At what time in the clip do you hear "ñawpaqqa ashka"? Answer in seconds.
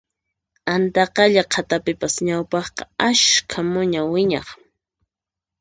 2.27-3.57